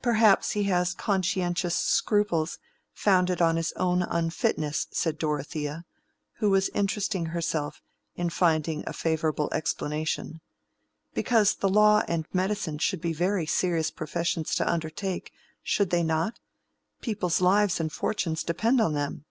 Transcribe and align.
"Perhaps 0.00 0.52
he 0.52 0.62
has 0.62 0.94
conscientious 0.94 1.74
scruples 1.74 2.58
founded 2.94 3.42
on 3.42 3.56
his 3.56 3.70
own 3.72 4.00
unfitness," 4.00 4.86
said 4.92 5.18
Dorothea, 5.18 5.84
who 6.36 6.48
was 6.48 6.70
interesting 6.70 7.26
herself 7.26 7.82
in 8.14 8.30
finding 8.30 8.82
a 8.86 8.94
favorable 8.94 9.50
explanation. 9.52 10.40
"Because 11.12 11.54
the 11.54 11.68
law 11.68 12.02
and 12.08 12.24
medicine 12.32 12.78
should 12.78 13.02
be 13.02 13.12
very 13.12 13.44
serious 13.44 13.90
professions 13.90 14.54
to 14.54 14.66
undertake, 14.66 15.32
should 15.62 15.90
they 15.90 16.02
not? 16.02 16.40
People's 17.02 17.42
lives 17.42 17.78
and 17.78 17.92
fortunes 17.92 18.42
depend 18.42 18.80
on 18.80 18.94
them." 18.94 19.26